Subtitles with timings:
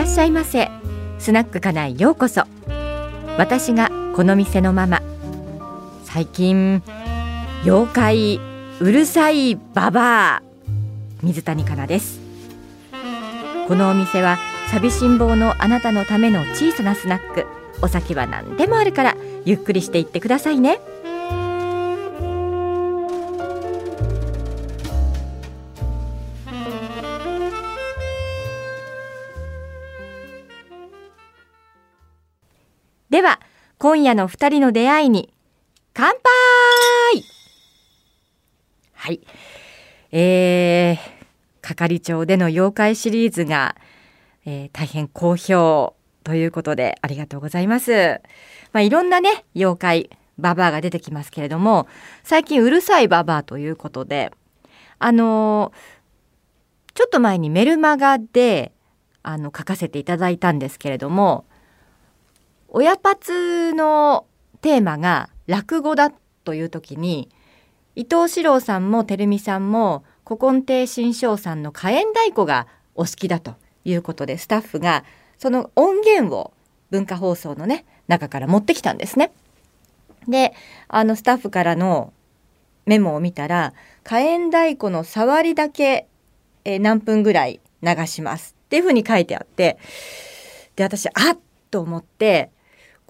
[0.00, 0.70] らっしゃいませ。
[1.18, 2.44] スナックかなようこそ。
[3.36, 5.02] 私がこの店のママ。
[6.04, 6.82] 最近
[7.64, 8.40] 妖怪
[8.80, 10.42] うるさいババア。
[11.22, 12.18] 水谷香奈です。
[13.68, 14.38] このお店は
[14.70, 17.44] 寂しん坊のあなたのための小さなスナック。
[17.82, 20.80] お酒は何でもあるからゆっくりしていってくださいね。
[33.10, 33.40] では
[33.78, 35.34] 今夜の二人の出会いに
[35.92, 37.24] 乾杯
[38.94, 39.20] はい
[40.12, 40.98] えー、
[41.60, 43.74] 係長での妖怪シリーズが、
[44.46, 48.20] えー、大変好評ということでありがとうございます。
[48.72, 51.88] まあ、いろんなね妖怪ババアが出てきますけれども
[52.22, 54.30] 最近うるさいババアということで
[55.00, 58.70] あのー、ちょっと前にメルマガで
[59.24, 61.44] あの書かせていただいたんですけれども
[62.72, 64.26] 親パツの
[64.60, 66.12] テーマが落語だ
[66.44, 67.28] という時に
[67.96, 75.04] 伊藤四郎さんも照美さんも古今亭新章さんの火炎太鼓がお好きだということでスタッフが
[75.36, 76.52] その音源を
[76.90, 79.32] 文化放送のね中から持ってきたんですね。
[80.28, 80.52] で
[80.86, 82.12] あのスタッフからの
[82.86, 83.72] メモを見たら
[84.04, 86.06] 火炎太鼓の触りだけ、
[86.64, 89.78] えー、何分ぐらい流しますっていうふうに書いてあって
[90.76, 91.38] で私あっ
[91.70, 92.50] と思って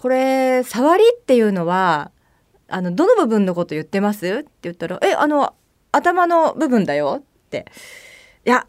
[0.00, 2.10] これ触りっていうのは
[2.68, 4.26] あのどの部分のこと言ってます？
[4.26, 5.52] って言ったら「えあの
[5.92, 7.66] 頭の部分だよ」って。
[8.46, 8.66] いや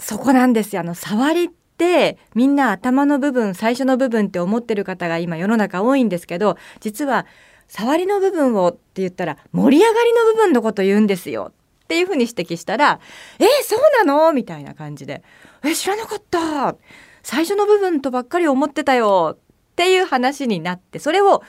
[0.00, 0.80] そこなんですよ。
[0.80, 7.24] あの触りってみんな頭の部分最初の部分って思ってる方が今世の中多いんですけど実は
[7.68, 11.52] 触りの部分をって言ったら盛り上がりの部分のこと言うんですよ。
[11.84, 12.98] っていうふうに指摘したら
[13.38, 15.22] 「えそうなの?」みたいな感じで
[15.64, 16.74] 「え知らなかった。
[17.22, 19.38] 最初の部分とばっかり思ってたよ」
[19.78, 21.44] っていう話になってそれを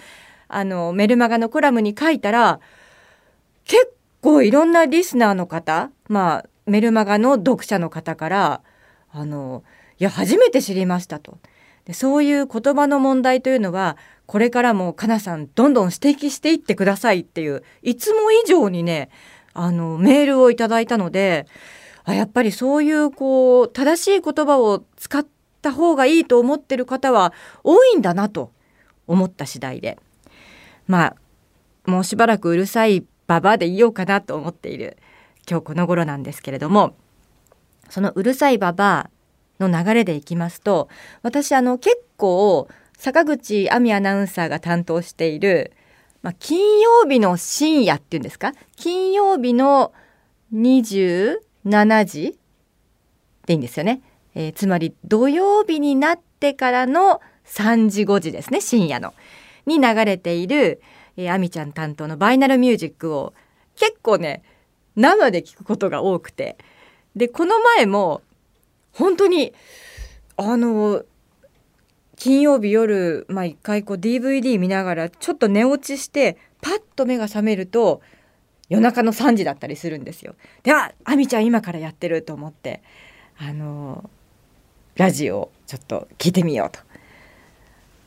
[0.47, 2.59] あのメルマガのコラムに書いたら
[3.65, 3.91] 結
[4.21, 8.61] 構いろんなリスナーの方まあメルマガの読者の方から
[9.11, 9.63] あの
[9.97, 11.39] いや初めて知りましたと。
[11.85, 13.97] でそういう言葉の問題というのは
[14.27, 19.09] これからもかなさんどんどん指摘していってくださいっていういつも以上にね
[19.55, 21.47] あのメールをいただいたので
[22.03, 27.33] あやっぱりそういうこう正しい言葉を使ってった方がいいと思ってる方は
[27.63, 28.51] 多いんだなと
[29.07, 29.99] 思った次第で。
[30.87, 31.15] ま
[31.85, 34.97] あもうしばらくうるさいババアでいようかなと思っている
[35.49, 36.95] 今日この頃なんですけれども。
[37.89, 39.09] そのうるさいババ
[39.59, 40.89] アの流れでいきますと
[41.23, 45.73] 私あの結構坂口亜美アナウンサーが担当している、
[46.21, 48.53] まあ、金曜日の深夜っていうんですか？
[48.75, 49.91] 金曜日の
[50.53, 51.39] 27
[52.05, 52.37] 時
[53.47, 54.01] でいいんですよね。
[54.39, 59.13] えー、つまり土曜日になってからの3時5時ですね深夜の
[59.65, 60.81] に流れている、
[61.17, 63.33] えー、あみちゃん担当のバイナルミュージックを
[63.75, 64.41] 結構ね
[64.95, 66.57] 生で聞くことが多くて
[67.17, 68.21] でこの前も
[68.93, 69.53] 本当に
[70.37, 71.03] あの
[72.15, 78.01] 金曜日夜、まあ、一回こう DVD 見ながらちょっと寝落ちしてパッと目が覚めると
[78.69, 80.35] 夜中の3時だったりするんですよ。
[80.63, 82.81] ではあみちゃん今からやってると思って
[83.37, 84.09] あの
[84.99, 86.81] ラジオをちょっと聞いてみようと。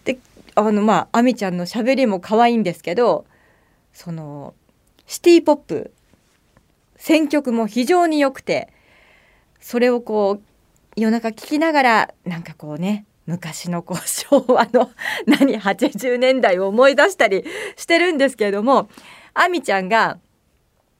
[0.04, 0.18] で
[0.54, 3.24] あのまあ亜美ちゃんのしゃべりも可愛いんですけど
[3.94, 4.52] その
[5.06, 5.90] シティ・ポップ
[6.96, 8.68] 選曲も非常に良くて
[9.58, 10.42] それをこう
[10.94, 14.90] 夜中聞きながらなんかこうね昔のこう昭和の
[15.26, 17.42] 何80年代を思い出したり
[17.76, 18.90] してるんですけれども
[19.32, 20.18] 亜美ちゃんが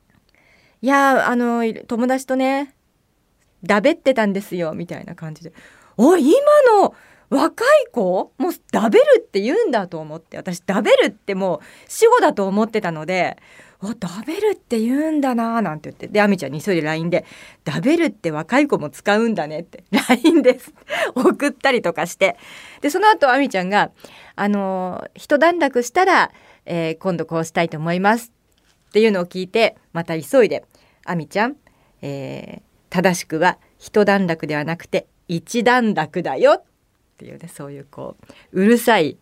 [0.81, 2.75] 「いやあの友達とね
[3.63, 5.53] だべってたんですよ」みたいな感じで
[5.97, 6.33] お今
[6.81, 6.95] の
[7.31, 8.33] 若い子？
[8.37, 10.37] もうダベルって言うんだと思って。
[10.37, 13.39] 私ダベルってもう死語だと思ってたので
[13.81, 16.09] おダベルって言うんだなーなんて言って。
[16.09, 17.25] で亜美ちゃんに急いで LINE で
[17.65, 20.75] 「ダベルって若い子も使うんだね」って LINE です
[21.17, 22.37] 送ったりとかして。
[22.83, 23.91] でその後亜美ちゃんが
[24.37, 26.31] 「あのー、一段落したら、
[26.67, 28.31] えー、今度こうしたいと思います」
[28.91, 30.65] っていうのを聞いてまた急いで
[31.06, 31.56] 「亜美ちゃん、
[32.03, 35.06] えー、正しくは一段落ではなくて
[35.37, 36.62] 一段落だよっ
[37.17, 38.17] ていうねそういうこ
[38.52, 39.17] ううるさい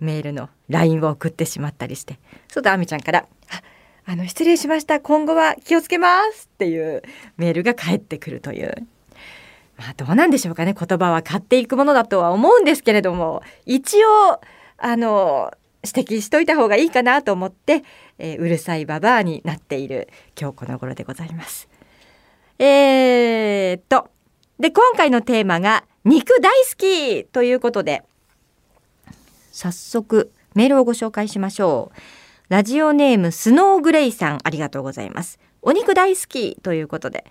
[0.00, 2.18] メールの LINE を送ってしまったりして
[2.48, 3.26] そうとあみちゃんから
[4.04, 7.02] 「あの失礼しました今後は気をつけます」っていう
[7.36, 8.86] メールが返ってくるという。
[9.76, 14.40] まあ、どうなんでしょうかね言葉は買っていくものだとは思うんですけれども一応
[14.76, 15.52] あの
[15.84, 17.84] 指摘しといた方がいいかなと思って、
[18.18, 21.77] えー、うるさいババアになっている今日この頃でございます。
[24.58, 28.02] で今回のテーマが肉大好きということで。
[29.52, 31.98] 早速メールをご紹介しましょう。
[32.48, 35.38] ラジオネームスノーグレイさんありがとうございます。
[35.62, 37.24] お肉大好きということで。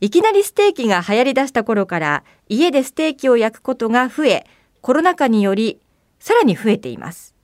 [0.00, 4.46] いきなりステーキが流行り出した頃から家でステーキを焼くことが増え
[4.80, 5.78] コロナ禍により
[6.18, 7.34] さらに増えています。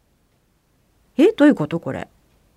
[1.19, 2.08] えどういうことこれ？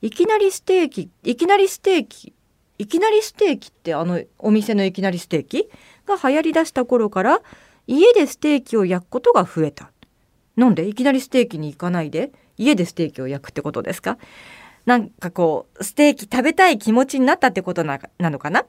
[0.01, 2.33] いきなりステーキいきなりステーキ
[2.79, 5.69] いきなりステーキってあのお店のいきなりステーキ
[6.07, 7.41] が流行りだした頃から
[7.85, 9.91] 家でステーキを焼くことが増えた。
[10.55, 14.17] なんでいきなりステーキに行かないで家でステーキを焼くってことですか？
[14.85, 18.65] なんかこうステーキ食べたい気持ちになったってことなのかな？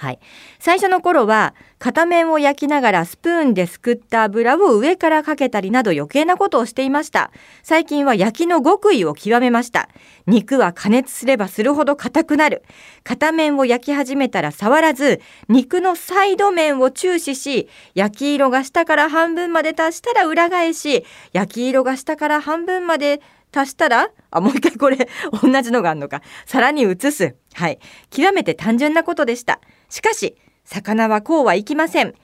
[0.00, 0.18] はい。
[0.58, 7.30] 最初の頃は片面を焼きながらスプーンですくった油を上からかけたりなど余計なことをしていました。
[7.62, 9.90] 最近は焼きの極意を極めました。
[10.26, 12.62] 肉は加熱すればするほど硬くなる。
[13.04, 15.20] 片面を焼き始めたら触らず、
[15.50, 21.04] 肉のサイド面を注視し、焼き色が下から半分まで達したら裏返し、
[21.34, 23.20] 焼き色が下から半分まで
[23.52, 25.08] 足したらあ、もう一回これ、
[25.42, 26.22] 同じのがあるのか。
[26.46, 27.36] 皿に移す。
[27.54, 27.78] はい。
[28.10, 29.60] 極めて単純なことでした。
[29.88, 32.14] しかし、魚はこうはいきません。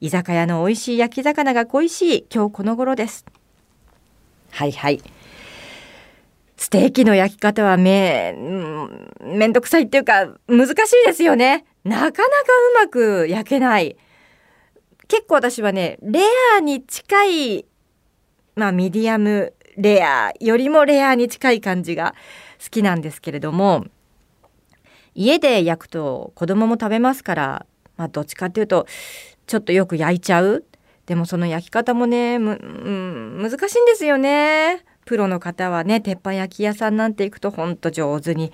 [0.00, 3.24] 居酒屋の美味しい焼き魚が恋しい今日この頃です。
[4.50, 5.00] はいはい。
[6.56, 8.34] ステーキの焼き方はめ、
[9.20, 10.74] めんどくさいっていうか難しい
[11.06, 11.64] ですよね。
[11.84, 13.96] なかなかうまく焼けない。
[15.08, 16.20] 結構私はね、レ
[16.56, 17.66] アに近い、
[18.54, 22.14] まあミディアムレアよりもレアに近い感じが
[22.62, 23.86] 好きなんですけれども
[25.14, 27.66] 家で焼くと子供も食べますから
[27.96, 28.86] まあどっちかっていうと
[29.46, 30.64] ちょっとよく焼いちゃう
[31.06, 38.52] でもその焼き方もねむ、うん、難しいんですよねプロの方はね鉄板焼き屋さんなんて行くとほんと上手に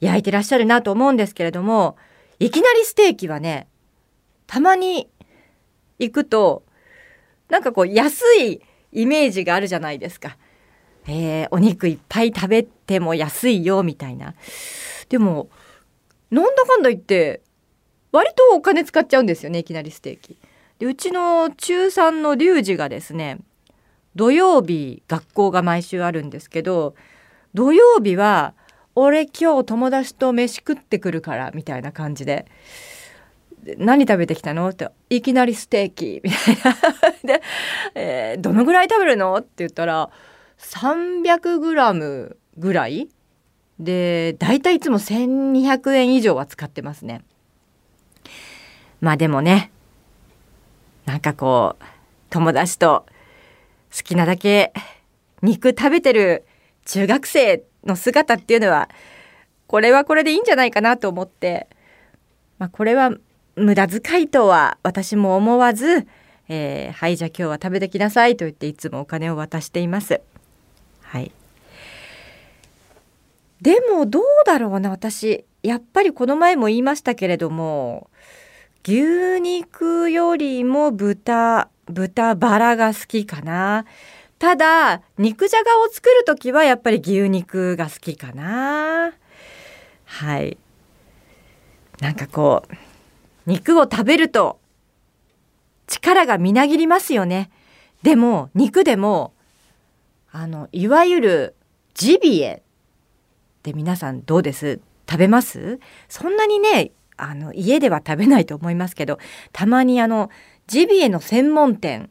[0.00, 1.96] 焼いてらっしゃるなと思うんですけれども
[2.38, 3.68] いきなりステーキはね
[4.46, 5.08] たまに
[5.98, 6.64] 行くと
[7.48, 8.60] なんかこう安い
[8.92, 10.36] イメージがあるじゃないですか。
[11.06, 14.34] えー、お肉いっぱい食べても安いよみたいな。
[15.08, 15.48] でも
[16.30, 17.42] なんだかんだ言って
[18.12, 20.38] 割とお金使っちゃうんですよねいきなりステーキ。
[20.78, 23.38] でうちの中3のリュウジがですね
[24.16, 26.94] 土曜日学校が毎週あるんですけど
[27.52, 28.54] 土曜日は
[28.94, 32.46] 俺今日友達と飯食ってくるからみたいな感じで
[33.78, 34.68] 何食べてきたの？
[34.68, 36.76] っていきなりステーキみたいな。
[37.38, 37.42] で、
[37.94, 39.34] えー、どのぐらい食べるの？
[39.36, 40.10] って言ったら
[40.58, 43.08] 300g ぐらい？
[43.78, 47.24] でだいたいいつも1200円以上は使ってますね
[49.00, 49.72] まあでもね
[51.06, 51.84] なんかこう
[52.30, 53.04] 友達と
[53.94, 54.72] 好きなだけ
[55.42, 56.46] 肉食べてる
[56.84, 58.88] 中学生の姿っていうのは
[59.66, 61.68] これはこれでいいんじゃないかなと思って、
[62.58, 63.10] まあ、これは
[63.56, 66.06] 無駄遣いとは私も思わず、
[66.48, 70.20] えー、はいじゃあ今日は食べてきなさいと言っていつもお金を渡しています。
[71.04, 71.32] はい。
[73.62, 75.44] でもどうだろうな私。
[75.62, 78.10] やっぱりこの前も言いましたけれども
[78.86, 83.86] 牛肉よりも豚豚バラが好きかな。
[84.38, 89.12] ただ肉じゃがを作る時はやっぱり牛肉が好きかな。
[90.04, 90.58] はい。
[92.00, 92.74] なんかこう
[93.46, 94.58] 肉を食べると
[95.86, 97.50] 力がみなぎりますよね。
[98.02, 99.32] でも肉でも
[100.36, 101.54] あのいわゆる
[101.94, 104.80] ジビエって皆さんどうです？
[105.08, 105.78] 食べます？
[106.08, 109.20] そんなにねあの家では食べないと思いますけど
[109.52, 110.30] たまにあの
[110.66, 112.10] ジビエの専門店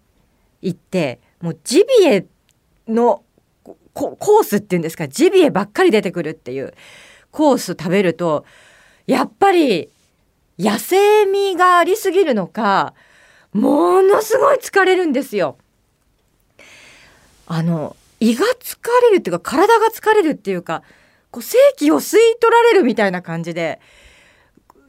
[0.61, 2.25] 行ってもうジビエ
[2.87, 3.23] の
[3.93, 6.73] コースっていうんですかジビエばっかり出てくるっていう
[7.29, 8.45] コース食べると
[9.05, 9.89] やっぱり
[10.57, 12.93] 野生味がありすぎるのか
[13.51, 15.57] ものすごい疲れるんですよ。
[17.47, 18.77] あの胃が疲
[19.09, 20.81] れるっていうか体が疲れるっていうか
[21.29, 23.81] こう正気を吸い取られるみたいな感じで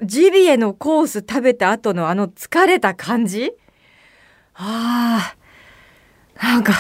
[0.03, 3.53] ジビエのコース食べた後のあの疲れた感じ？
[4.55, 6.75] あーなんか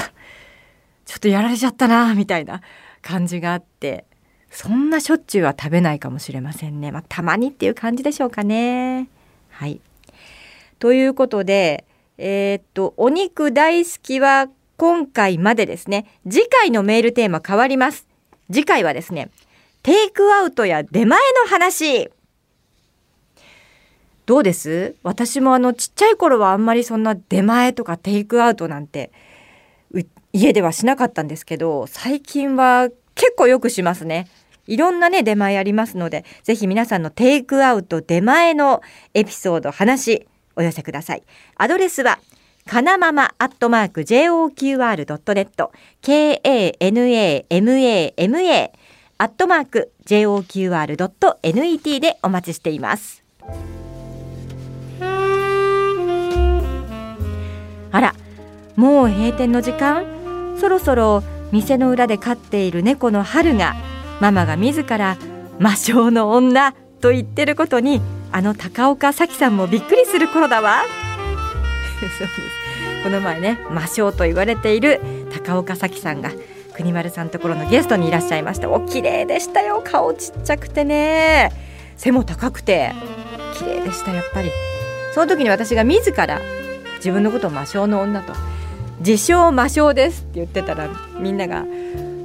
[1.04, 2.60] ちょっとやられちゃったなみたいな
[3.02, 4.04] 感じがあって
[4.50, 6.92] そんなしょっちゅうは食べないかもしれませんね。
[6.92, 9.08] まあ、たまにっていう感じでしょうかね。
[9.50, 9.80] はい。
[10.78, 11.84] ということで、
[12.16, 18.06] えー、っと、お肉大好きは今回までですね次回のメールテーマ変わります。
[18.52, 19.30] 次回はですね
[19.82, 22.10] テイクアウトや出前の話。
[24.26, 24.96] どうです？
[25.02, 29.12] 私もあのちっちゃい頃はあんまりそんな出前とかテイクアウトなんて
[30.32, 34.26] 家ではしなかったんですけど最近は結構よくしますね。
[34.66, 38.80] いろんなね出前ありますのでぜひ皆さんのテイクアウト出前の
[39.12, 40.26] エピソード話
[40.56, 41.22] お寄せください。
[41.56, 42.18] アドレスは
[42.66, 45.70] かなママアットマーク JOQR.net
[46.02, 47.50] KANAMAMA
[49.18, 53.22] アットマーク JOQR.net でお待ちしています。
[57.92, 58.14] あら
[58.76, 60.56] もう閉店の時間？
[60.58, 63.76] そろそろ店の裏で飼っている猫の春が
[64.20, 65.16] ママが自ら
[65.60, 68.00] 魔性の女と言ってることに
[68.32, 70.82] あの高岡早紀さんもびっくりする頃だわ。
[73.02, 75.00] この前ね魔性と言われている
[75.32, 76.30] 高岡早紀さんが
[76.74, 78.68] 国丸さんところのゲストにいらっしゃいました。
[78.70, 79.82] お綺麗でしたよ。
[79.84, 81.52] 顔ちっちゃくてね。
[81.96, 82.92] 背も高くて
[83.58, 84.50] 綺麗でしたやっぱり
[85.14, 86.40] その時に私が自ら
[86.96, 88.32] 自分のことを魔性の女と。
[89.00, 91.64] 自称魔性ですって言ってたらみんなが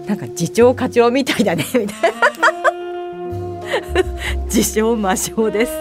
[0.08, 2.20] なんか次長課長みたいだねみたいな。
[4.46, 5.72] 自称魔性です。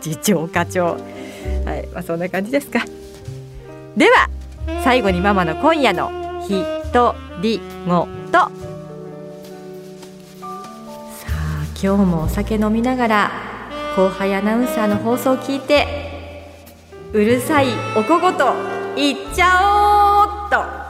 [0.00, 0.96] 次長課長
[1.64, 1.88] はい。
[1.92, 2.80] まあそんな感じですか。
[3.96, 4.28] では
[4.82, 6.10] 最後にママの今夜の
[6.48, 8.32] ひとりごと。
[8.32, 8.48] さ
[11.28, 13.30] あ今日もお酒飲みながら
[13.96, 15.86] 後輩アナウンサーの放送を聞いて
[17.12, 18.52] うるさいおこごと
[18.96, 20.83] 言っちゃおうっと。